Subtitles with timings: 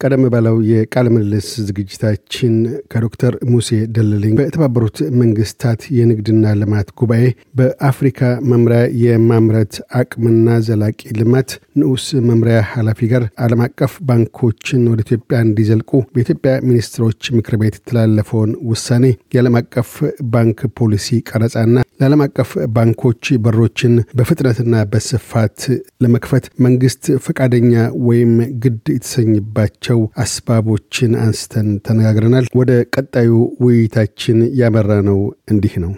[0.00, 2.54] ቀደም ባለው የቃለ ምልልስ ዝግጅታችን
[2.92, 7.24] ከዶክተር ሙሴ ደለለኝ በተባበሩት መንግስታት የንግድና ልማት ጉባኤ
[7.58, 8.20] በአፍሪካ
[8.50, 11.50] መምሪያ የማምረት አቅምና ዘላቂ ልማት
[11.80, 18.52] ንዑስ መምሪያ ኃላፊ ጋር ዓለም አቀፍ ባንኮችን ወደ ኢትዮጵያ እንዲዘልቁ በኢትዮጵያ ሚኒስትሮች ምክር ቤት የተላለፈውን
[18.70, 19.04] ውሳኔ
[19.34, 19.90] የዓለም አቀፍ
[20.32, 25.60] ባንክ ፖሊሲ ቀረጻና ለዓለም አቀፍ ባንኮች በሮችን በፍጥነትና በስፋት
[26.02, 27.72] ለመክፈት መንግስት ፈቃደኛ
[28.06, 28.32] ወይም
[28.62, 33.30] ግድ የተሰኘባቸው ቸው አስባቦችን አንስተን ተነጋግረናል። ወደ ቀጣዩ
[33.64, 35.18] ውይይታችን ያመራነው
[35.52, 35.92] እንዲህ ነው።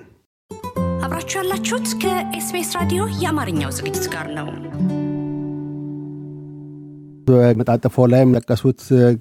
[1.05, 4.49] አብራችሁ ያላችሁት ከ SBS ራዲዮ የአማርኛው ዝግጅት ጋር ነው።
[7.31, 8.81] በመጣጥፎ ላይ ጠቀሱት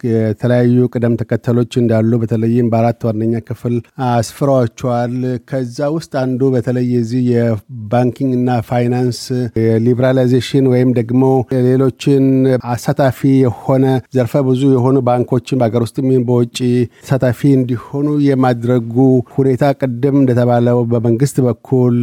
[0.09, 3.75] የተለያዩ ቅደም ተከተሎች እንዳሉ በተለይም በአራት ዋነኛ ክፍል
[4.09, 5.13] አስፍረዋቸዋል።
[5.49, 9.19] ከዛ ውስጥ አንዱ በተለይ የዚህ የ banking እና ፋይናንስ
[9.61, 11.23] የ liberalization ወይም ደግሞ
[11.67, 12.25] ሌሎችን
[12.71, 13.85] አሳታፊ የሆነ
[14.17, 16.57] ዘርፈ ብዙ የሆኑ ባንኮችን በሀገር ውስጥም ይሁን በውጭ
[17.01, 18.95] ተሳታፊ እንዲሆኑ የማድረጉ
[19.37, 21.95] ሁኔታ ቅድም እንደተባለው በመንግስት በኩል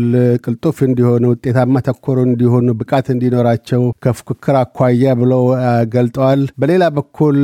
[0.45, 5.43] ቅልጡፍ እንዲሆኑ፣ ውጤታማ ተኮር እንዲሆኑ፣ ብቃት እንዲኖራቸው ከፉክክር አኳያ ብለው
[5.95, 7.39] ገልጠዋል። በሌላ በኩል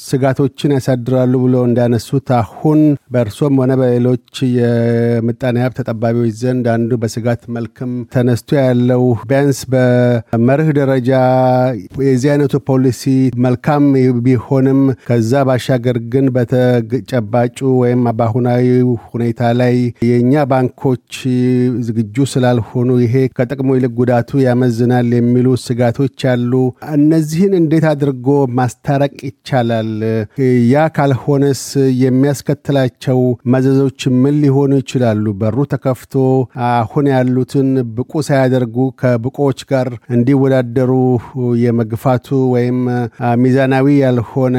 [0.00, 2.80] ስጋቶችን ያሳድራሉ ብሎ እንዳነሱት አሁን
[3.12, 4.26] በእርሶም ሆነ በሌሎች
[4.58, 11.10] የምጣኔ ሀብት ተጠባቢዎች ዘንድ አንዱ በስጋት መልክም ተነስቶ ያለው ቢያንስ በመርህ ደረጃ
[12.06, 13.02] የዚህ አይነቱ ፖሊሲ
[13.44, 13.84] መልካም
[14.24, 18.66] ቢሆንም ከዛ ባሻገር ግን በተጨባጩ ወይም በአሁናዊ
[19.08, 19.26] ሁኔታ
[19.60, 19.76] ላይ
[20.08, 21.12] የእኛ ባንኮች
[21.86, 22.66] ዝግጁ ስላልሆኑ
[23.02, 26.52] ይሄ ከጥቅሙ ይልቅ ጉዳቱ ያመዝናል የሚሉ ስጋቶች አሉ።
[26.96, 28.26] እነዚህን እንዴት አድርጎ
[28.58, 29.90] ማስታረቅ ይቻላል?
[30.72, 31.62] ያ ካልሆነስ
[32.02, 33.20] የሚያስከትላቸው
[33.52, 35.04] መዘዞች ምን ሊሆኑ ይችላሉ?
[35.40, 36.14] በሩ ተከፍቶ
[36.68, 40.92] አሁን ያሉትን ብቁ ሳያደርጉ ከብቁዎች ጋር እንዲወዳደሩ
[41.62, 42.78] የመግፋቱ ወይም
[43.42, 44.56] ሚዛናዊ ያልሆነ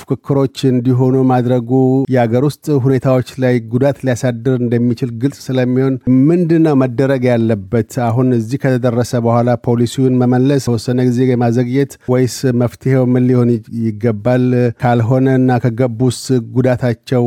[0.00, 1.70] ፉክክሮች እንዲሆኑ ማድረጉ
[2.14, 5.94] የአገር ውስጥ ሁኔታዎች ላይ ጉዳት ሊያሳድር እንደሚችል ግልጽ ስለሚሆን
[6.28, 7.76] ምንድን ነው መደረግ ያለበት?
[8.08, 13.50] አሁን እዚህ ከተደረሰ በኋላ ፖሊሲውን መመለስ፣ ተወሰነ ጊዜ ማዘግየት ወይስ መፍትሄው ምን ሊሆን
[13.82, 14.44] ይገባል?
[14.82, 16.20] ካልሆነ እና ከገቡስ
[16.56, 17.24] ጉዳታቸው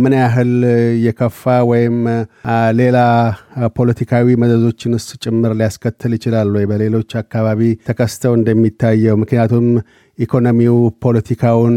[0.00, 0.52] ምን ያህል
[1.04, 1.98] የከፋ ወይም
[2.78, 2.98] ሌላ
[3.78, 9.18] ፖለቲካዊ መዘዞችንስ ጭምር ሊያስከትል ይችላል ወይ በሌሎች አካባቢ ተከስተው እንደሚታየው?
[9.22, 9.68] ምክንያቱም
[10.18, 11.76] ኢኮኖሚው ፖለቲካውን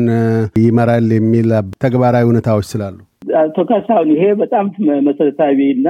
[0.62, 1.50] ይመራል የሚል
[1.84, 2.98] ተግባራዊ ሁኔታዎች ስላሉ።
[3.38, 4.66] አቶ ካሳሁን ይሄ በጣም
[5.08, 5.88] መሰረታዊ እና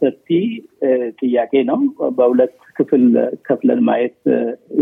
[0.00, 0.26] ሰፊ
[1.20, 1.78] ጥያቄ ነው።
[2.18, 3.04] በሁለት ክፍል
[3.46, 4.18] ከፍለን ማየት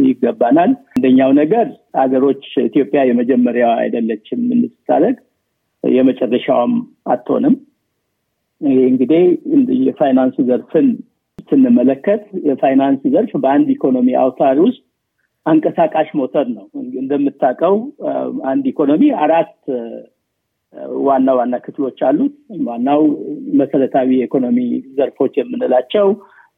[0.05, 1.67] ይገባናል። አንደኛው ነገር
[1.97, 5.19] ሀገሮች ኢትዮጵያ የመጀመሪያዋ አይደለችም ስታደርግ
[5.85, 6.73] የመጨረሻዋም
[7.07, 7.55] አትሆንም።
[8.61, 9.23] ይህ እንግዲህ
[9.85, 10.89] የፋይናንስ ዘርፍን
[11.49, 14.81] ስንመለከት የፋይናንስ ዘርፍ በአንድ ኢኮኖሚ አውታር ውስጥ
[15.47, 16.65] አንቀሳቃሽ ሞተር ነው።
[17.01, 17.77] እንደምታውቀው
[18.51, 19.55] አንድ ኢኮኖሚ አራት
[21.07, 22.35] ዋና ዋና ክፍሎች አሉት።
[22.67, 23.01] ዋናው
[23.61, 24.59] መሰረታዊ የኢኮኖሚ
[24.99, 26.07] ዘርፎች የምንላቸው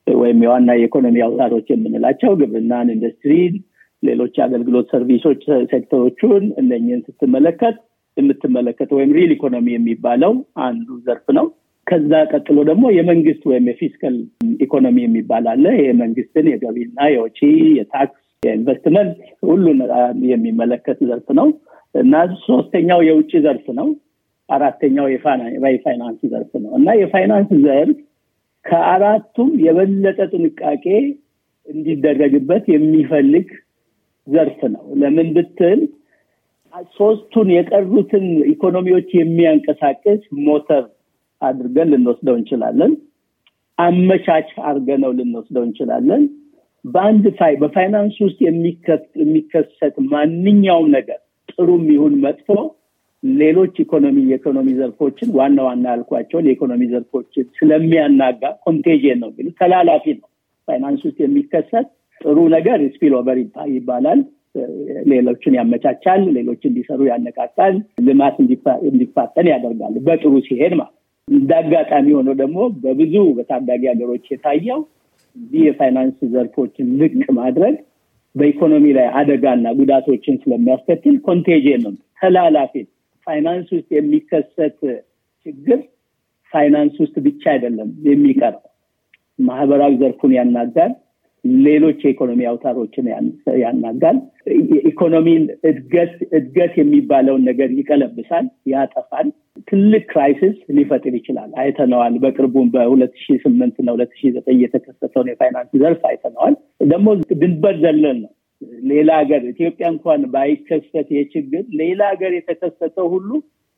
[0.06, 3.54] ወይም የዋና የኢኮኖሚ አውታሮች የምንላቸው ግብርናን፣ ኢንዱስትሪን፣
[4.02, 7.76] ሌሎች የአገልግሎት service ኦች sector ኦቹን እነኝህን ስትመለከት
[8.16, 10.32] የምትመለከተው ወይም real economy የሚባለው
[10.64, 11.46] አንዱ ዘርፍ ነው።
[11.86, 14.16] ከዛ ቀጥሎ ደግሞ የመንግስት ወይም የ fiscal
[14.60, 17.38] ኢኮኖሚ የሚባል አለ። የመንግስትን የገቢና የወጪ
[17.78, 19.80] የታክስ የኢንቨስትመንት ሁሉን
[20.30, 21.48] የሚመለከት ዘርፍ ነው
[21.94, 22.14] እና
[22.46, 23.88] ሶስተኛው የውጭ ዘርፍ ነው።
[24.48, 27.98] አራተኛው የፋይናንስ ዘርፍ ነው እና የፋይናንስ ዘርፍ
[28.64, 30.84] ከአራቱም የበለጠ ጥንቃቄ
[31.66, 33.48] እንዲደረግበት የሚፈልግ
[34.26, 35.80] ዘርፍ ነው። ለምን ብትል
[36.96, 40.84] ሶስቱን የቀሩትን ኢኮኖሚዎች የሚያንቀሳቅስ ሞተር
[41.42, 42.92] አድርገን ልንወስደው እንችላለን።
[43.78, 46.22] አመቻች አድርገነው ልንወስደው እንችላለን።
[46.84, 48.38] በአንድ ፋይ በፋይናንስ ውስጥ
[49.20, 51.20] የሚከሰት ማንኛውም ነገር
[51.52, 52.48] ጥሩም ይሁን መጥፎ
[53.22, 60.28] ሌሎች ኢኮኖሚ የኢኮኖሚ ዘርፎችን ዋና ዋና ያልኳቸውን የኢኮኖሚ ዘርፎችን ስለሚያናጋ contagion ነው እንግዲህ ተላላፊ ነው።
[60.68, 61.86] ፋይናንስ ውስጥ የሚከሰት
[62.20, 63.38] ጥሩ ነገር spill over
[63.74, 64.20] ይባላል።
[65.10, 67.74] ሌሎችን ያመቻቻል፣ ሌሎች እንዲሰሩ ያነቃቃል፣
[68.06, 68.36] ልማት
[68.88, 70.96] እንዲፋጠን ያደርጋል። በጥሩ ሲሄድ ማለት
[71.28, 74.80] እንደ አጋጣሚ ሆኖ ደግሞ በብዙ በታዳጊ ሀገሮች የታየው
[75.36, 77.76] እዚህ የፋይናንስ ዘርፎችን ልቅ ማድረግ
[78.34, 82.92] በኢኮኖሚ ላይ አደጋና ጉዳቶችን ስለሚያስከትል contagion ነው፣ ተላላፊ ነው።
[83.26, 84.78] ፋይናንስ ውስጥ የሚከሰት
[85.46, 85.80] ችግር
[86.52, 88.62] ፋይናንስ ውስጥ ብቻ አይደለም የሚቀረው፣
[89.38, 90.92] ማህበራዊ ዘርፉን ያናጋል፣
[91.64, 93.06] ሌሎች የኢኮኖሚ አውታሮችን
[93.62, 94.18] ያናጋል።
[94.72, 99.28] የኢኮኖሚን እድገት እድገት የሚባለውን ነገር ይቀለብሳል፣ ያጠፋል።
[99.70, 105.72] ትልቅ crisis ሊፈጥር ይችላል። አይተነዋል። በቅርቡም በሁለት ሺ ስምንት እና ሁለት ሺ ዘጠኝ የተከሰተውን የፋይናንስ
[105.82, 106.54] ዘርፍ አይተነዋል።
[106.86, 107.08] ደግሞ
[107.42, 108.32] ድንበር ዘለል ነው።
[108.82, 113.30] ሌላ ሀገር ኢትዮጵያ እንኳን ባይከሰት የችግር ሌላ ሀገር የተከሰተው ሁሉ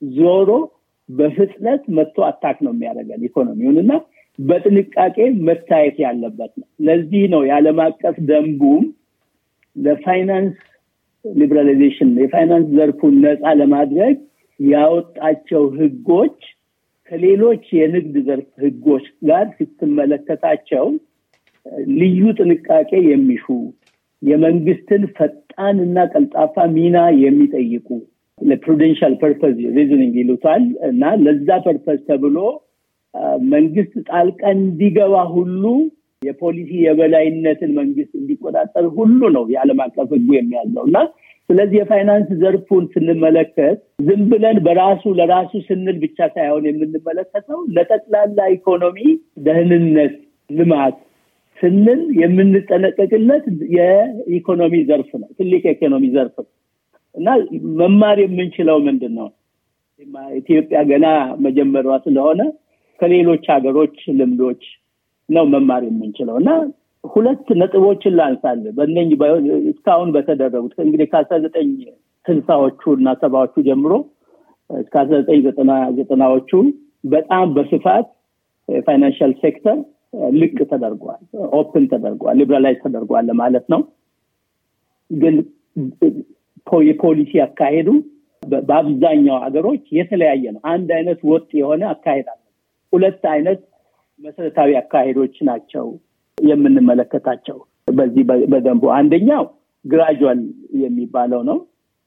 [0.03, 0.51] ዞሮ
[1.09, 3.93] በፍጥነት መጥቶ attack ነው የሚያደርገን ኢኮኖሚውን እና
[4.39, 5.17] በጥንቃቄ
[5.49, 8.85] መታየት ያለበት ነው። ለዚህ ነው የዓለም አቀፍ ደንቡም
[9.77, 10.57] ለ finance
[11.25, 14.17] liberalization የፋይናንስ ዘርፉን ነፃ ለማድረግ
[14.61, 16.39] ያወጣቸው ህጎች
[17.11, 20.87] ከሌሎች የንግድ ዘርፍ ህጎች ጋር ስትመለከታቸው
[21.97, 23.47] ልዩ ጥንቃቄ የሚሹ
[24.25, 27.89] የመንግስትን ፈጣን እና ቀልጣፋ ሚና የሚጠይቁ
[28.39, 32.39] ለ prudential purpose reasoning ይሉታል እና ለዛ purpose ተብሎ
[33.53, 35.65] መንግስት ጣልቃ እንዲገባ ሁሉ
[36.23, 40.99] የፖሊሲ የበላይነትን መንግስት እንዲቆጣጠር ሁሉ ነው የዓለም አቀፍ ህጉ የሚያዘው እና
[41.51, 48.99] ስለዚህ የፋይናንስ ዘርፉን ስንመለከት ዝም ብለን በራሱ ለራሱ ስንል ብቻ ሳይሆን የምንመለከተው ለጠቅላላ ኢኮኖሚ
[49.47, 50.15] ደህንነት፣
[50.51, 50.97] ልማት
[51.59, 53.45] ስንል የምንጠነቀቅለት
[53.77, 56.51] የኢኮኖሚ ዘርፍ ነው። ትልቅ የኢኮኖሚ ዘርፍ ነው
[57.15, 57.29] እና
[57.81, 59.29] መማር የምንችለው ምንድን ነው?
[60.39, 61.07] ኢትዮጵያ ገና
[61.39, 62.41] መጀመሯ ስለሆነ
[63.01, 64.63] ከሌሎች ሀገሮች ልምዶች
[65.29, 66.51] ነው መማር የምንችለው እና
[67.05, 68.99] ሁለት ነጥቦችን ላንሳል በእነ
[69.71, 71.71] እስካሁን በተደረጉት እንግዲህ ከአስራ ዘጠኝ
[72.27, 73.95] ስልሳዎቹ እና ሰባዎቹ ጀምሮ
[74.71, 76.51] እስከ አስራ ዘጠኝ ዘጠና ዘጠናዎቹ
[77.07, 78.07] በጣም በስፋት
[78.69, 79.79] የ financial sector
[80.35, 81.21] ልቅ ተደርጓል፣
[81.59, 83.81] open ተደርጓል፣ liberalize ተደርጓል ለማለት ነው።
[85.11, 85.35] ግን
[86.85, 87.89] የፖሊሲ አካሄዱ
[88.63, 92.41] በአብዛኛው ሀገሮች የተለያየ ነው። አንድ አይነት ወጥ የሆነ አካሄድ አለ።
[92.93, 93.61] ሁለት አይነት
[94.21, 95.87] መሰረታዊ አካሄዶች ናቸው
[96.39, 97.59] የምንመለከታቸው
[97.93, 99.45] በዚህ በደንቡ። አንደኛው
[99.85, 100.41] ግራጁዋል
[100.83, 101.59] የሚባለው ነው።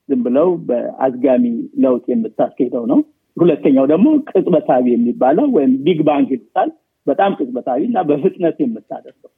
[0.09, 1.45] ዝም ብለው በአዝጋሚ
[1.77, 3.00] ለውጥ የምታስኬደው ነው።
[3.38, 6.69] ሁለተኛው ደግሞ ቅጽበታዊ የሚባለው ወይም ቢግ ባንክ ይሉታል።
[7.07, 9.31] በጣም ቅጽበታዊ እና በፍጥነት የምታደርገው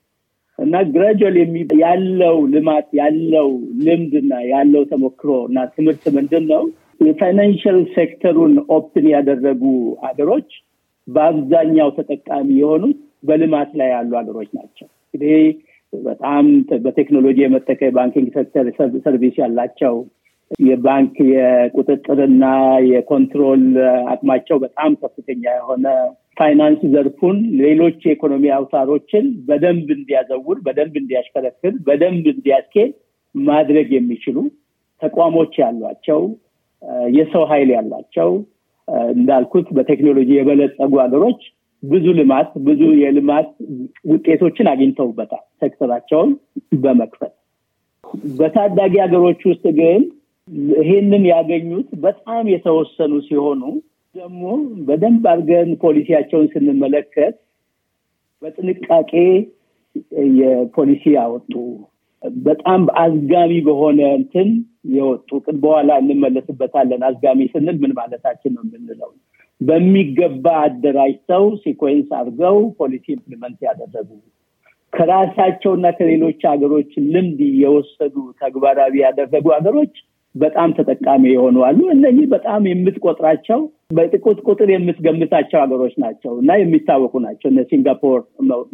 [0.59, 1.35] እና gradual
[1.81, 3.49] ያለው ልማት ያለው
[3.85, 6.63] ልምድና ያለው ተሞክሮ እና ትምህርት ምንድን ነው?
[7.01, 9.61] የ financial sector ኡን open ያደረጉ
[10.05, 10.49] ሀገሮች
[11.07, 15.43] በአብዛኛው ተጠቃሚ የሆኑት በልማት ላይ ያሉ ሀገሮች ናቸው። እንግዲህ
[15.93, 16.45] በጣም
[16.85, 18.65] በቴክኖሎጂ የመጠቀ የ banking sector
[19.05, 19.95] service ያላቸው
[20.65, 22.45] የባንክ የቁጥጥርና
[22.89, 23.63] የ control
[24.13, 25.85] አቅማቸው በጣም ከፍተኛ የሆነ
[26.37, 32.91] ፋይናንስ ዘርፉን ሌሎች የኢኮኖሚ አውታሮችን በደንብ እንዲያዘውር፣ በደንብ እንዲያሽከረክር፣ በደንብ እንዲያስኬድ
[33.35, 34.37] ማድረግ የሚችሉ
[35.01, 36.21] ተቋሞች ያሏቸው
[37.13, 38.29] የሰው ኃይል ያላቸው
[39.13, 41.41] እንዳልኩት በቴክኖሎጂ የበለጸጉ ሀገሮች
[41.83, 43.49] ብዙ ልማት ብዙ የልማት
[44.11, 46.31] ውጤቶችን አግኝተውበታል ሴክተራቸውን
[46.81, 47.33] በመክፈት።
[48.39, 50.01] በታዳጊ ሀገሮች ውስጥ ግን
[50.77, 53.61] ይሄንን ያገኙት በጣም የተወሰኑ ሲሆኑ
[54.15, 54.43] ደግሞ
[54.87, 57.35] በደንብ አድርገን ፖሊሲያቸውን ስንመለከት
[58.41, 59.11] በጥንቃቄ
[60.39, 61.53] የፖሊሲ ያወጡ
[62.43, 64.49] በጣም አዝጋሚ በሆነ እንትን
[64.95, 65.29] የወጡ
[65.61, 69.11] በኋላ እንመለስበታለን። አዝጋሚ ስንል ምን ማለታችን ነው የምንለው
[69.61, 74.09] በሚገባ አደራጅተው sequence አድርገው ፖሊሲ implement ያደረጉ
[74.93, 79.95] ከራሳቸውና ከሌሎች ሀገሮች ልምድ የወሰዱ ተግባራዊ ያደረጉ ሀገሮች
[80.35, 83.59] በጣም ተጠቃሚ የሆኑ አሉ። እነዚህ በጣም የምትቆጥራቸው
[83.93, 88.19] በጥቂት ቁጥር የምትገምታቸው ሀገሮች ናቸው እና የሚታወቁ ናቸው። እነ ሲንጋፖር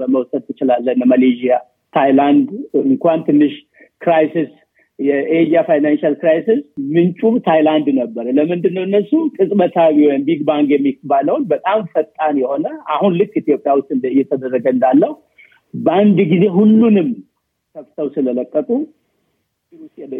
[0.09, 1.57] መውሰድ ትችላለህ፣ እነ ማሌዥያ፣
[1.93, 2.47] ታይላንድ
[2.83, 3.53] እንኳን ትንሽ
[4.01, 4.51] crisis
[4.99, 6.59] የኤዥያ financial crisis
[6.93, 13.13] ምንጩ ታይላንድ ነበር። ለምንድን ነው እነሱ ቅጽበታዊ ወይም big bang የሚባለውን በጣም ፈጣን የሆነ አሁን
[13.19, 15.11] ልክ ኢትዮጵያ ውስጥ እየተደረገ እንዳለው
[15.73, 17.09] በአንድ ጊዜ ሁሉንም
[17.75, 18.69] ከፍተው ስለለቀቁ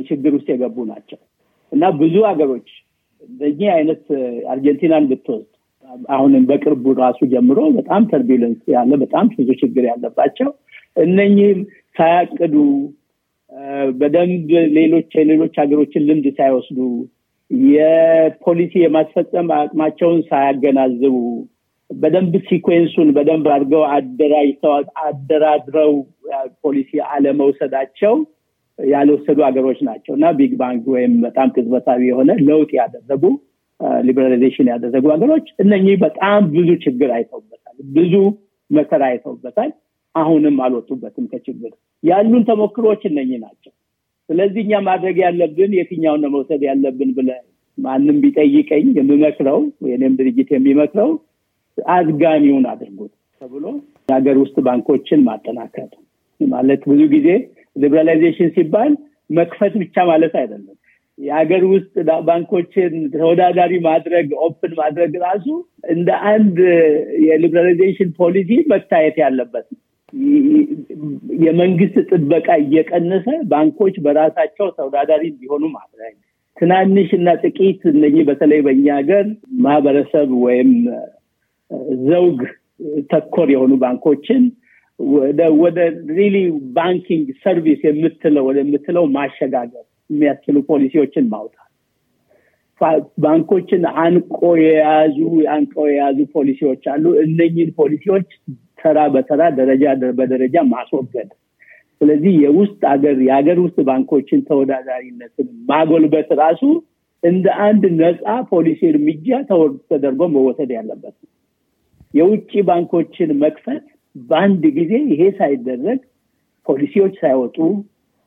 [0.10, 1.20] ችግር ውስጥ የገቡ ናቸው።
[1.72, 2.68] እና ብዙ ሀገሮች
[3.22, 4.04] እንደዚህ አይነት
[4.52, 5.52] አርጀንቲናን ብትወስድ
[6.10, 10.50] አሁንም በቅርቡ ራሱ ጀምሮ በጣም ተርቢለንስ ያለ በጣም ብዙ ችግር ያለባቸው
[11.04, 11.60] እነኚህም
[11.96, 12.56] ሳያቅዱ
[14.00, 16.80] በደንብ ሌሎች የሌሎች ሀገሮችን ልምድ ሳይወስዱ
[17.72, 21.16] የፖሊሲ የማስፈጸም አቅማቸውን ሳያገናዝቡ
[21.90, 25.92] በደንብ ሲኮንሱን በደንብ አድርገው አደራጅተው አደራድረው
[26.64, 28.16] ፖሊሲ አለመውሰዳቸው
[28.80, 33.24] ያልወሰዱ ሀገሮች ናቸው እና big bang ወይም በጣም ቅጽበታዊ የሆነ ለውጥ ያደረጉ
[34.02, 38.14] liberalization ያደረጉ ሀገሮች እነኚህ በጣም ብዙ ችግር አይተውበታል፣ ብዙ
[38.72, 39.72] መከራ አይተውበታል።
[40.16, 41.72] አሁንም አልወጡበትም ከችግር
[42.04, 43.72] ያሉን ተሞክሮዎች እነኚህ ናቸው።
[44.30, 47.30] ስለዚህ እኛ ማድረግ ያለብን የትኛውን ነው መውሰድ ያለብን ብሎ
[47.78, 51.10] ማንም ቢጠይቀኝ የምመክረው የኔም ድርጅት የሚመክረው
[51.78, 53.66] አዝጋሚውን አድርጉት ተብሎ
[54.10, 55.90] የሀገር ውስጥ ባንኮችን ማጠናከር
[56.42, 57.28] ማለት ብዙ ጊዜ
[57.76, 58.92] liberalization ሲባል
[59.30, 60.76] መክፈት ብቻ ማለት አይደለም።
[61.18, 61.94] የሀገር ውስጥ
[62.28, 65.46] ባንኮችን ተወዳዳሪ ማድረግ open ማድረግ ራሱ
[65.94, 66.58] እንደ አንድ
[67.26, 69.68] የ liberalization ፖሊሲ መታየት ያለበት
[71.46, 76.14] የመንግስት ጥበቃ እየቀነሰ ባንኮች በራሳቸው ተወዳዳሪ እንዲሆኑ ማድረግ
[76.58, 79.26] ትናንሽ እና ጥቂት እነዚህ በተለይ በእኛ ሀገር
[79.64, 80.70] ማህበረሰብ ወይም
[82.08, 82.40] ዘውግ
[83.12, 84.44] ተኮር የሆኑ ባንኮችን
[85.60, 85.80] ወደ
[86.18, 86.36] really
[86.76, 91.62] banking service የምትለው ወደምትለው ማሸጋገር የሚያስችሉ ፖሊሲዎችን ማውጣት
[93.24, 95.18] ባንኮችን አንቆ የያዙ
[95.54, 98.28] አንቆ የያዙ ፖሊሲዎች አሉ። እነኝን ፖሊሲዎች
[98.80, 99.84] ተራ በተራ ደረጃ
[100.18, 101.30] በደረጃ ማስወገድ።
[102.02, 106.64] ስለዚህ የውስጥ ሀገር የሀገር ውስጥ ባንኮችን ተወዳዳሪነትን ማጎልበት ራሱ
[107.24, 109.28] እንደ አንድ ነፃ ፖሊሲ እርምጃ
[109.90, 111.32] ተደርጎ መወሰድ ያለበት ነው።
[112.14, 113.86] የውጭ ባንኮችን መክፈት
[114.16, 116.00] በአንድ ጊዜ ይሄ ሳይደረግ
[116.68, 117.58] ፖሊሲዎች ሳይወጡ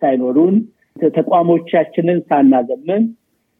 [0.02, 0.56] ሳይኖሩን
[1.16, 3.02] ተቋሞቻችንን ሳናዘምን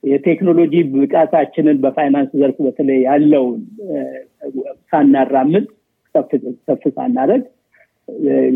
[0.05, 3.61] የቴክኖሎጂ ብቃታችንን በፋይናንስ ዘርፍ በተለይ ያለውን
[4.93, 5.67] ሳናራምድ
[6.69, 7.43] ከፍ ሳናደረግ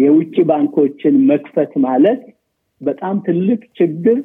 [0.02, 2.20] የውጭ ባንኮችን መክፈት ማለት
[2.80, 4.18] በጣም ትልቅ ችግር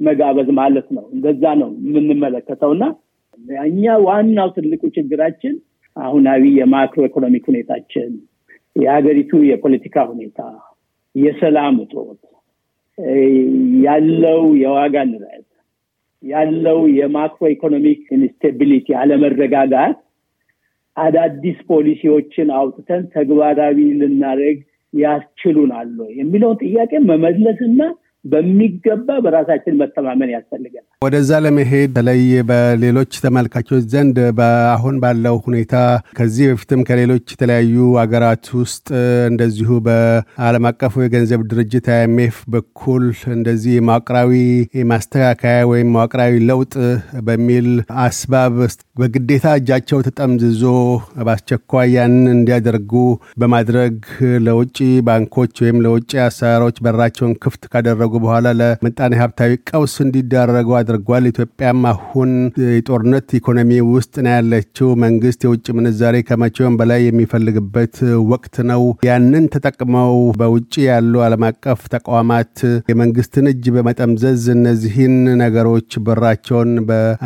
[0.00, 2.84] መጋበዝ ማለት ነው። እንደዛ ነው የምንመለከተው እና
[3.64, 5.54] እኛ ዋናው ትልቁ ችግራችን
[5.96, 8.10] አሁናዊ የ macroeconomic ሁኔታችን፣
[8.76, 10.38] የሀገሪቱ የፖለቲካ ሁኔታ፣
[11.14, 12.20] የሰላም እጦት፣
[13.84, 15.46] ያለው የዋጋ ንረት፣
[16.22, 19.96] ያለው የ macroeconomic instability አለመረጋጋት
[20.96, 24.58] አዳዲስ ፖሊሲዎችን አውጥተን ተግባራዊ ልናደርግ
[24.94, 27.80] ያስችሉናል የሚለውን ጥያቄ መመለስና
[28.24, 35.74] በሚገባ በራሳችን መተማመን ያስፈልገናል። ወደዛ ለመሄድ በተለይ በሌሎች ተመልካቾች ዘንድ በአሁን ባለው ሁኔታ
[36.16, 38.86] ከዚህ በፊትም ከሌሎች የተለያዩ ሀገራት ውስጥ
[39.30, 43.04] እንደዚሁ በዓለም አቀፉ የገንዘብ ድርጅት አይኤምኤፍ በኩል
[43.36, 44.32] እንደዚህ መዋቅራዊ
[44.92, 46.74] ማስተካከያ ወይም መዋቅራዊ ለውጥ
[47.28, 47.68] በሚል
[48.04, 48.56] አስባብ
[48.98, 50.64] በግዴታ እጃቸው ተጠምዝዞ
[51.22, 52.92] በአስቸኳይ ያንን እንዲያደርጉ
[53.40, 53.96] በማድረግ
[54.46, 61.80] ለውጭ ባንኮች ወይም ለውጭ አሰራሮች በራቸውን ክፍት ካደረጉ በኋላ ለምጣኔ ሀብታዊ ቀውስ እንዲዳረጉ አድርጓል። ኢትዮጵያም
[61.92, 62.30] አሁን
[62.68, 67.96] የጦርነት ኢኮኖሚ ውስጥ ነው ያለችው። መንግስት የውጭ ምንዛሬ ከመቼውም በላይ የሚፈልግበት
[68.32, 72.54] ወቅት ነው። ያንን ተጠቅመው በውጭ ያሉ ዓለም አቀፍ ተቋማት
[72.90, 76.70] የመንግስትን እጅ በመጠምዘዝ እነዚህን ነገሮች በራቸውን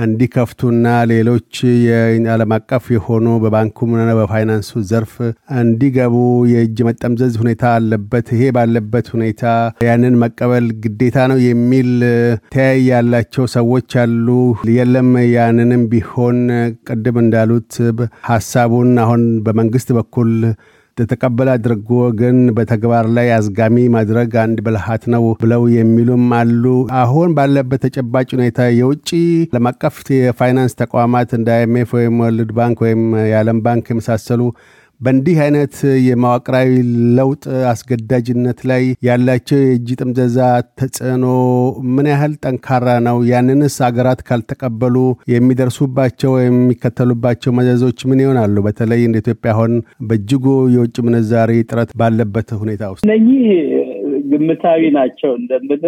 [0.07, 1.53] እንዲከፍቱና ሌሎች
[1.87, 5.15] የዓለም አቀፍ የሆኑ በባንኩም ሆነ በፋይናንሱ ዘርፍ
[5.61, 6.15] እንዲገቡ
[6.53, 9.43] የእጅ መጠምዘዝ ሁኔታ አለበት። ይሄ ባለበት ሁኔታ
[9.87, 11.91] ያንን መቀበል ግዴታ ነው የሚል
[12.55, 14.27] ተያይ ያላቸው ሰዎች አሉ።
[14.77, 16.39] የለም ያንንም ቢሆን
[16.89, 17.75] ቅድም እንዳሉት
[18.29, 20.31] ሀሳቡን አሁን በመንግስት በኩል
[20.99, 26.65] ተቀበል አድርጎ ግን በተግባር ላይ አዝጋሚ ማድረግ አንድ ብልሃት ነው ብለው የሚሉም አሉ።
[27.01, 29.11] አሁን ባለበት ተጨባጭ ሁኔታ የውጭ
[29.49, 34.43] ዓለም አቀፍ የፋይናንስ ተቋማት እንደ IMF ወይም World Bank ወይም የዓለም ባንክ የመሳሰሉ
[35.01, 35.75] በእንዲህ አይነት
[36.05, 36.69] የመዋቅራዊ
[37.17, 40.39] ለውጥ አስገዳጅነት ላይ ያላቸው የእጅ ጥምዘዛ
[40.81, 41.25] ተጽዕኖ
[41.95, 43.19] ምን ያህል ጠንካራ ነው?
[43.31, 44.97] ያንንስ አገራት ካልተቀበሉ
[45.33, 48.57] የሚደርሱባቸው ወይም የሚከተሉባቸው መዘዞች ምን ይሆናሉ?
[48.67, 49.75] በተለይ እንደ ኢትዮጵያ አሁን
[50.09, 53.45] በእጅጉ የውጭ ምንዛሪ እጥረት ባለበት ሁኔታ ውስጥ እነኚህ
[54.31, 55.85] ግምታዊ ናቸው። እንደምን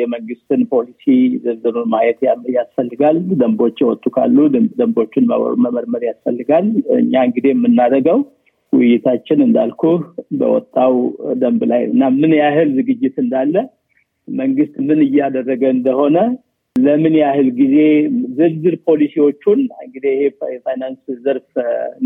[0.00, 1.04] የመንግስትን ፖሊሲ
[1.44, 2.20] ዝርዝሩን ማየት
[2.58, 4.36] ያስፈልጋል። ደንቦች የወጡ ካሉ
[4.80, 5.26] ደንቦቹን
[5.64, 6.66] መመርመር ያስፈልጋል።
[7.00, 8.18] እኛ እንግዲህ የምናደርገው
[8.72, 9.82] ውይይታችን እንዳልኩ
[10.40, 10.94] በወጣው
[11.40, 13.54] ደንብ ላይ እና ምን ያህል ዝግጅት እንዳለ
[14.28, 16.16] መንግስት ምን እያደረገ እንደሆነ
[16.76, 17.76] ለምን ያህል ጊዜ
[18.36, 20.22] ዝርዝር ፖሊሲዎቹን እንግዲህ ይሄ
[20.52, 21.48] የፋይናንስ ዘርፍ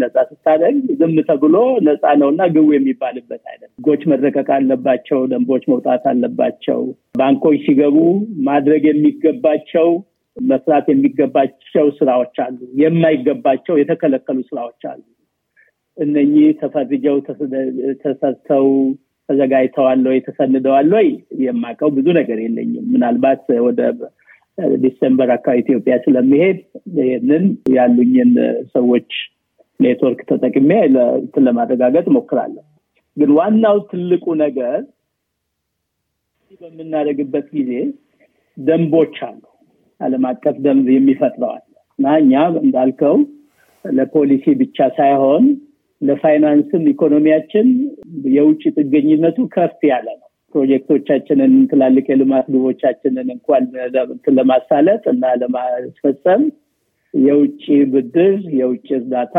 [0.00, 1.56] ነፃ ስታደርግ ዝም ተብሎ
[1.88, 6.80] ነፃ ነው እና ግቡ የሚባልበት አይነት ህጎች መረቀቅ አለባቸው፣ ደንቦች መውጣት አለባቸው።
[7.14, 7.98] ባንኮች ሲገቡ
[8.48, 9.88] ማድረግ የሚገባቸው
[10.36, 15.02] መስራት የሚገባቸው ስራዎች አሉ፣ የማይገባቸው የተከለከሉ ስራዎች አሉ።
[15.98, 17.16] እነኚህ ተፈርጀው
[18.02, 18.66] ተሰርተው
[19.28, 21.06] ተዘጋጅተዋል ወይ ተሰንደዋል ወይ
[21.44, 23.80] የማውቀው ብዙ ነገር የለኝም። ምናልባት ወደ
[24.78, 26.58] December አካባቢ ኢትዮጵያ ስለሚሄድ
[26.98, 27.44] ይህንን
[27.76, 28.32] ያሉኝን
[28.74, 29.08] ሰዎች
[29.80, 30.70] ኔትወርክ ተጠቅሜ
[31.46, 32.64] ለማረጋገጥ ሞክራለሁ።
[33.16, 34.76] ግን ዋናው ትልቁ ነገር
[36.60, 37.72] በምናደርግበት ጊዜ
[38.56, 39.40] ደንቦች አሉ።
[40.00, 41.62] ዓለም አቀፍ ደንብ የሚፈጥረዋል
[41.98, 43.16] እና እኛ እንዳልከው
[43.84, 45.44] ለፖሊሲ ብቻ ሳይሆን
[46.04, 47.66] ለፋይናንስም ኢኮኖሚያችን
[48.34, 53.64] የውጭ ጥገኝነቱ ከፍ ያለ ነው። ፕሮጀክቶቻችንን ትላልቅ የልማት ግቦቻችንን እንኳን
[54.36, 56.42] ለማሳለጥ እና ለማስፈጸም
[57.14, 59.36] የውጭ ብድር፣ የውጭ እርዳታ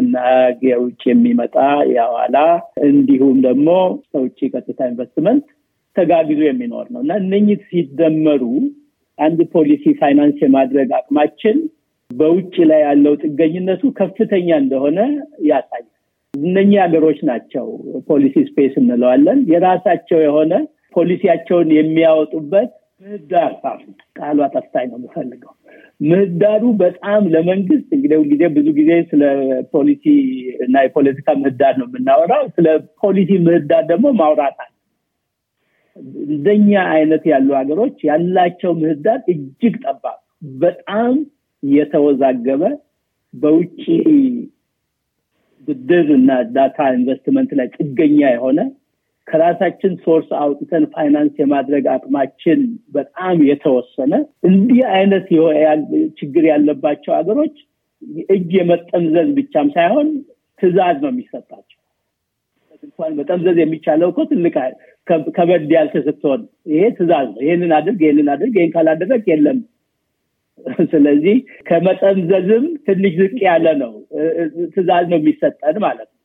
[0.00, 0.16] እና
[0.66, 1.56] የውጭ የሚመጣ
[1.94, 2.36] የሐዋላ
[2.88, 3.68] እንዲሁም ደግሞ
[4.10, 5.46] ከውጭ ቀጥታ ኢንቨስትመንት
[5.96, 8.42] ተጋግዞ የሚኖር ነው እና እነኚህ ሲደመሩ
[9.18, 11.56] አንድ ፖሊሲ ፋይናንስ የማድረግ አቅማችን
[12.14, 14.98] በውጭ ላይ ያለው ጥገኝነቱ ከፍተኛ እንደሆነ
[15.48, 15.86] ያሳያል።
[16.34, 17.66] እነኚህ ሀገሮች ናቸው
[18.08, 20.52] policy space እንለዋለን። የራሳቸው የሆነ
[20.96, 22.70] ፖሊሲያቸውን የሚያወጡበት
[23.02, 23.52] ምህዳር
[24.18, 25.52] ቃሏ ጠፍታኝ ነው የምፈልገው።
[26.00, 29.22] ምህዳሩ በጣም ለመንግስት እንግዲህ ጊዜ ብዙ ጊዜ ስለ
[29.74, 30.04] ፖሊሲ
[30.64, 32.66] እና የፖለቲካ ምህዳር ነው የምናወራው። ስለ
[33.02, 34.70] ፖሊሲ ምህዳር ደግሞ ማውራት አለ።
[36.28, 40.18] እንደኛ አይነት ያሉ ሀገሮች ያላቸው ምህዳር እጅግ ጠባብ፣
[40.60, 41.12] በጣም
[41.72, 42.62] የተወዛገበ
[43.34, 43.82] በውጭ
[45.68, 48.60] ብድር እና ዳታ ኢንቨስትመንት ላይ ጥገኛ የሆነ
[49.28, 52.60] ከራሳችን source አውጥተን ፋይናንስ የማድረግ አቅማችን
[52.92, 54.14] በጣም የተወሰነ
[54.48, 55.28] እንዲህ አይነት
[56.18, 57.54] ችግር ያለባቸው ሀገሮች
[58.34, 60.08] እጅ የመጠምዘዝ ብቻም ሳይሆን
[60.60, 61.78] ትዕዛዝ ነው የሚሰጣቸው።
[62.82, 64.54] እንኳን መጠምዘዝ የሚቻለው እኮ ትልቅ
[65.36, 66.40] ከበድ ያልክ ስትሆን
[66.72, 69.58] ይሄ ትዕዛዝ ነው። ይህንን አድርግ፣ ይህንን አድርግ፣ ይህን ካላደረግ የለም።
[70.92, 71.36] ስለዚህ
[71.68, 73.92] ከመጠምዘዝም ትንሽ ዝቅ ያለ ነው።
[74.74, 76.20] ትዕዛዝ ነው የሚሰጠን ማለት ነው።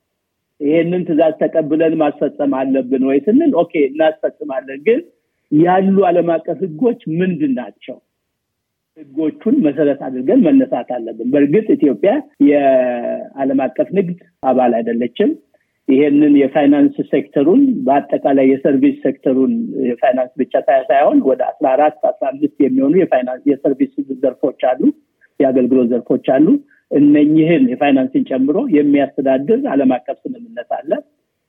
[0.62, 5.00] ይሄንን ትዕዛዝ ተቀብለን ማስፈጸም አለብን ወይ ስንል okay እናስፈጽማለን። ግን
[5.52, 7.98] ያሉ ዓለም አቀፍ ህጎች ምንድን ናቸው?
[8.98, 12.12] ህጎቹን መሰረት አድርገን መነሳት አለብን። በእርግጥ ኢትዮጵያ
[12.50, 15.30] የዓለም አቀፍ ንግድ አባል አይደለችም።
[15.90, 19.54] ይሄንን የፋይናንስ ሴክተሩን በአጠቃላይ የ service ሴክተሩን
[19.88, 20.54] የፋይናንስ ብቻ
[20.90, 22.94] ሳይሆን ወደ አስራ አራት አስራ አምስት የሚሆኑ
[23.52, 24.82] የ service ዘርፎች አሉ፣
[25.40, 26.48] የአገልግሎት ዘርፎች አሉ።
[26.92, 30.92] እነኝህን የፋይናንስን ጨምሮ የሚያስተዳድር ዓለም አቀፍ ስምምነት አለ።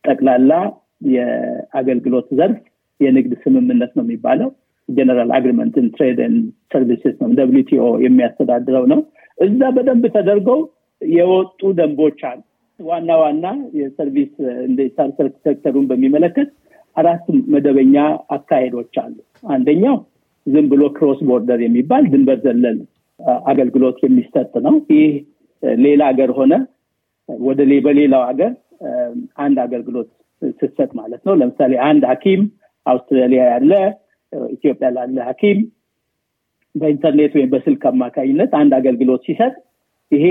[0.04, 0.52] ጠቅላላ
[1.14, 2.58] የአገልግሎት ዘርፍ
[3.00, 4.50] የንግድ ስምምነት ነው የሚባለው።
[4.88, 6.20] General Agreement on Trade
[6.72, 9.00] Services ነው WTO የሚያስተዳድረው ነው።
[9.38, 10.60] እዛ በደንብ ተደርገው
[11.02, 12.40] የወጡ ደንቦች አሉ።
[12.80, 13.46] ዋና ዋና
[13.78, 14.32] የ service
[15.44, 16.48] ሴክተሩን በሚመለከት
[16.96, 17.96] አራት መደበኛ
[18.36, 19.16] አካሄዶች አሉ።
[19.48, 19.96] አንደኛው
[20.46, 22.78] ዝም ብሎ cross border የሚባል ድንበር ዘለል
[23.46, 25.10] አገልግሎት የሚሰጥ ነው። ይህ
[25.82, 26.52] ሌላ ሀገር ሆነ
[27.28, 28.52] ወደ በሌላው ሀገር
[29.38, 30.08] አንድ አገልግሎት
[30.52, 32.42] ስትሰጥ ማለት ነው። ለምሳሌ አንድ ሐኪም
[32.86, 33.72] አውስትራሊያ ያለ
[34.52, 35.58] ኢትዮጵያ ላለ ሐኪም
[36.74, 39.54] በኢንተርኔት ወይም በስልክ አማካኝነት አንድ አገልግሎት ሲሰጥ
[40.12, 40.24] ይሄ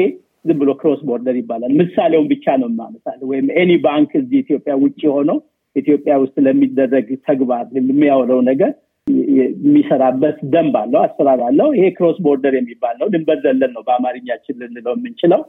[0.45, 5.02] ዝም ብሎ cross border ይባላል። ምሳሌውን ብቻ ነው የማነሳልህ። ወይም any bank እዚህ ኢትዮጵያ ውጭ
[5.15, 5.32] ሆኖ
[5.75, 8.71] ኢትዮጵያ ውስጥ ለሚደረግ ተግባር የሚያውለው ነገር
[9.38, 14.93] የሚሰራበት ደንብ አለው፣ አሰራር አለው። ይሄ cross border የሚባል ነው። ድንበር ዘለል ነው በአማርኛችን ልንለው
[14.97, 15.41] የምንችለው።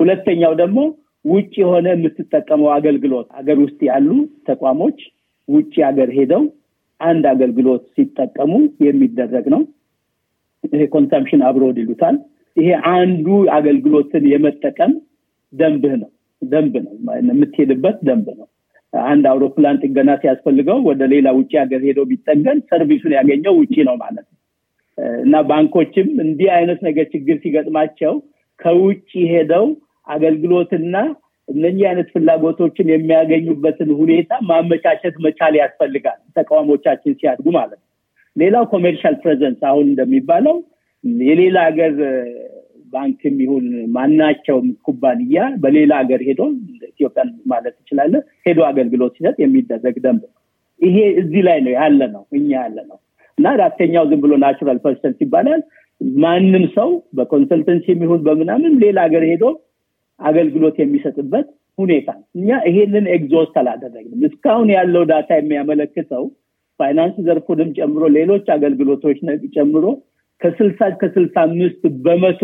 [0.00, 0.80] ሁለተኛው ደግሞ
[1.24, 4.10] ውጭ የሆነ የምትጠቀመው አገልግሎት ሀገር ውስጥ ያሉ
[4.48, 4.98] ተቋሞች
[5.48, 6.42] ውጭ ሀገር ሄደው
[7.00, 8.52] አንድ አገልግሎት ሲጠቀሙ
[8.86, 9.60] የሚደረግ ነው።
[10.64, 12.16] ይሄ consumption abroad ይሉታል።
[12.58, 14.92] ይሄ አንዱ አገልግሎትን የመጠቀም
[15.52, 16.10] ደንብህ ነው
[16.42, 16.92] ደንብ ነው
[17.28, 18.46] የምትሄድበት ደንብ ነው።
[18.92, 23.96] አንድ አውሮፕላን ጥገና ሲያስፈልገው ወደ ሌላ ውጭ ሀገር ሄደው ቢጠገን service ኡን ያገኘው ውጭ ነው
[24.02, 24.36] ማለት ነው።
[25.22, 28.14] እና ባንኮችም እንዲህ አይነት ነገር ችግር ሲገጥማቸው
[28.60, 29.66] ከውጭ ሄደው
[30.06, 30.94] አገልግሎትና
[31.48, 37.86] እነኚህ አይነት ፍላጎቶችን የሚያገኙበትን ሁኔታ ማመቻቸት መቻል ያስፈልጋል። ተቋሞቻችን ሲያድጉ ማለት ነው።
[38.36, 40.56] ሌላው commercial presence አሁን እንደሚባለው
[41.22, 41.92] የሌላ ሀገር
[42.92, 46.40] ባንክም ይሁን ማናቸውም ኩባንያ በሌላ ሀገር ሄዶ
[46.90, 50.22] ኢትዮጵያን ማለት ትችላለን ሄዶ አገልግሎት ሲሰጥ የሚደረግ ደንብ
[50.80, 52.98] ይሄ እዚህ ላይ ነው ያለ ነው እኛ ያለ ነው
[53.38, 55.60] እና አራተኛው ዝም ብሎ natural persons ይባላል።
[56.20, 59.44] ማንም ሰው በ consultancy የሚሆን በምናምን ሌላ ሀገር ሄዶ
[60.20, 61.46] አገልግሎት የሚሰጥበት
[61.78, 62.08] ሁኔታ
[62.38, 66.24] እኛ ይሄንን exhaust አላደረግንም። እስካሁን ያለው data የሚያመለክተው
[66.80, 69.18] ፋይናንስ ዘርፉንም ጨምሮ ሌሎች አገልግሎቶች
[69.56, 69.84] ጨምሮ
[70.40, 72.42] ከስልሳ ከስልሳ አምስት በመቶ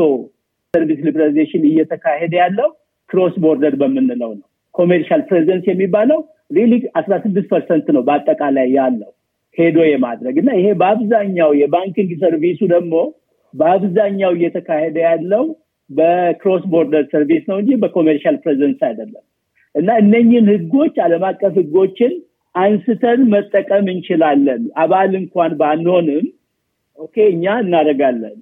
[0.74, 2.68] service liberalization እየተካሄደ ያለው
[3.10, 6.20] cross border በምንለው ነው። commercial presence የሚባለው
[6.56, 9.10] really አስራ ስድስት percent ነው በአጠቃላይ ያለው
[9.56, 12.94] ሄዶ የማድረግ እና ይሄ በአብዛኛው የ banking service ኡ ደግሞ
[13.54, 15.44] በአብዛኛው እየተካሄደ ያለው
[15.90, 19.24] በ cross border service ነው እንጂ በ commercial presence አይደለም
[19.74, 22.12] እና እነኝህን ህጎች አለም አቀፍ ህጎችን
[22.54, 26.26] አንስተን መጠቀም እንችላለን አባል እንኳን ባንሆንም
[26.98, 28.36] okay እኛ እናደርጋለን።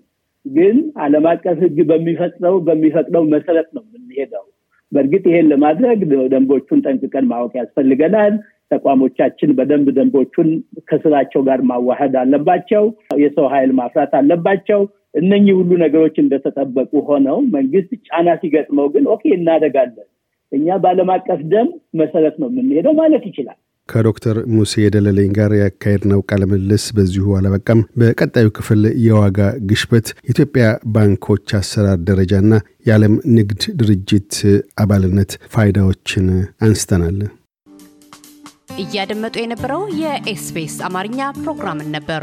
[0.47, 4.45] ግን አለም አቀፍ ህግ በሚፈጥረው በሚፈቅደው መሰረት ነው የምንሄደው።
[4.93, 6.01] በእርግጥ ይሄን ለማድረግ
[6.33, 8.35] ደንቦቹን ጠንቅቀን ማወቅ ያስፈልገናል።
[8.71, 10.49] ተቋሞቻችን በደንብ ደንቦቹን
[10.89, 12.85] ከስራቸው ጋር ማዋሃድ አለባቸው።
[13.23, 14.81] የሰው ኃይል ማፍራት አለባቸው።
[15.21, 20.09] እነኚህ ሁሉ ነገሮች እንደተጠበቁ ሆነው መንግስት ጫና ሲገጥመው ግን okay እናደርጋለን።
[20.53, 26.43] እኛ በአለም አቀፍ ደንብ መሰረት ነው የምንሄደው ማለት ይችላል ከዶክተር ሙሴ ደለለኝ ጋር ያካሄድነው ቃለ
[26.51, 32.51] ምልልስ በዚሁ አላበቃም። በቀጣዩ ክፍል የዋጋ ግሽበት፣ የኢትዮጵያ ባንኮች አሰራር ደረጃና
[32.89, 34.35] የዓለም ንግድ ድርጅት
[34.83, 36.29] አባልነት ፋይዳዎችን
[36.67, 37.19] አንስተናል።
[38.83, 42.23] እያደመጡ የነበረው የኤስቢኤስ አማርኛ ፕሮግራምን ነበር።